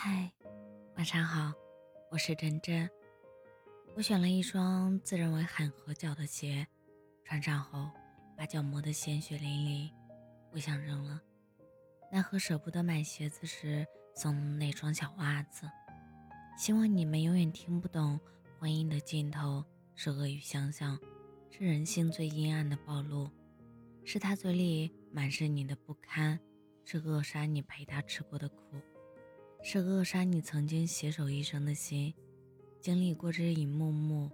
[0.00, 0.32] 嗨，
[0.94, 1.52] 晚上好，
[2.08, 2.88] 我是真真。
[3.96, 6.64] 我选了一双自认为很合脚的鞋，
[7.24, 7.90] 穿上后
[8.36, 9.90] 把脚磨得鲜血淋漓，
[10.52, 11.20] 不想扔了。
[12.12, 13.84] 奈何舍不得买鞋子时
[14.14, 15.68] 送那双小袜子。
[16.56, 18.20] 希望你们永远听不懂，
[18.60, 19.64] 婚姻的尽头
[19.96, 20.96] 是恶语相向，
[21.50, 23.28] 是人性最阴暗的暴露，
[24.04, 26.38] 是他嘴里满是你的不堪，
[26.84, 28.80] 是扼杀你陪他吃过的苦。
[29.70, 32.14] 是扼杀你曾经携手一生的心，
[32.80, 34.30] 经历过这一幕幕，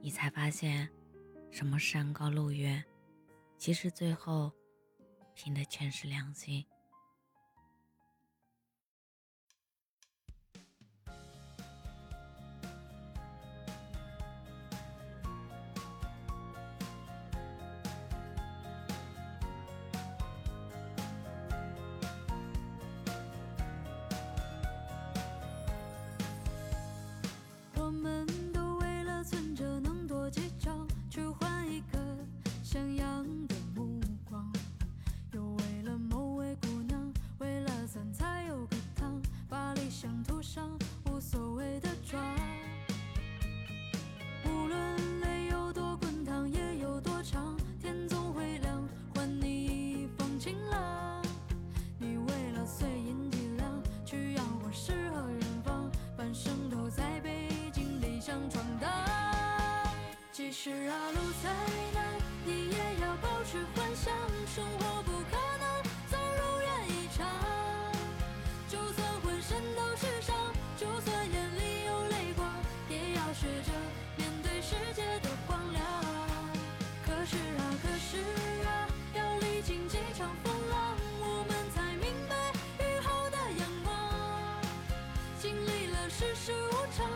[0.00, 0.90] 你才发现，
[1.52, 2.84] 什么山高路远，
[3.56, 4.50] 其实最后，
[5.32, 6.66] 拼的全是良心。
[27.84, 28.26] 我们
[60.56, 61.50] 是啊，路再
[61.92, 62.04] 难，
[62.44, 64.14] 你也要保持幻想。
[64.46, 67.26] 生活不可能总如愿以偿，
[68.68, 70.34] 就算浑身都是伤，
[70.78, 72.48] 就算眼里有泪光，
[72.88, 73.72] 也要学着
[74.16, 75.84] 面对世界的荒凉。
[77.04, 78.18] 可是啊，可是
[78.64, 82.36] 啊，要历经几场风浪，我们才明白
[82.78, 84.62] 雨后的阳光。
[85.42, 87.10] 经历了世事无常，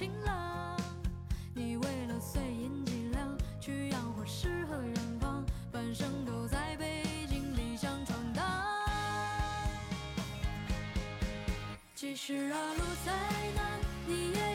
[0.00, 0.80] 晴朗
[1.52, 8.42] 你为了碎银几两去养活诗和远方半生都在背井离乡闯荡。
[11.94, 13.12] 其实啊路再
[13.54, 14.49] 难你也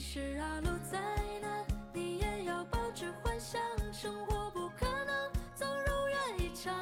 [0.00, 0.98] 实啊，路再
[1.42, 3.60] 难，你也要保持幻想。
[3.92, 6.74] 生活不可能总如愿以偿，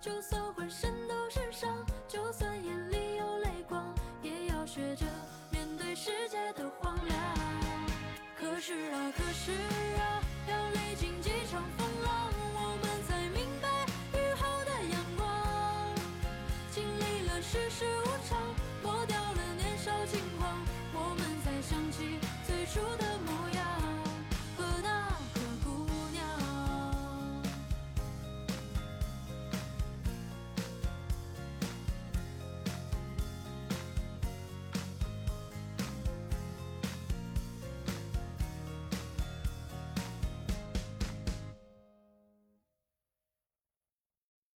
[0.00, 1.70] 就算浑身都是伤，
[2.08, 5.04] 就算眼里有泪光，也要学着
[5.50, 7.18] 面对世界的荒凉。
[8.34, 11.83] 可是啊，可是啊，要历经几场风。